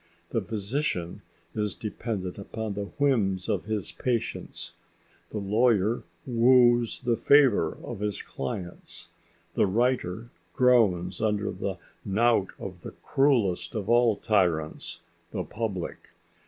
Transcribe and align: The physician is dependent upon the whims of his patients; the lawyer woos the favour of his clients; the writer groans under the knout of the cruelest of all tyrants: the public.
The 0.31 0.41
physician 0.41 1.21
is 1.53 1.75
dependent 1.75 2.39
upon 2.39 2.73
the 2.73 2.85
whims 2.85 3.47
of 3.47 3.65
his 3.65 3.91
patients; 3.91 4.73
the 5.29 5.37
lawyer 5.37 6.01
woos 6.25 7.01
the 7.01 7.15
favour 7.15 7.77
of 7.83 7.99
his 7.99 8.19
clients; 8.23 9.09
the 9.53 9.67
writer 9.67 10.31
groans 10.53 11.21
under 11.21 11.51
the 11.51 11.77
knout 12.03 12.47
of 12.57 12.81
the 12.81 12.93
cruelest 13.03 13.75
of 13.75 13.89
all 13.89 14.15
tyrants: 14.15 15.01
the 15.29 15.43
public. 15.43 15.99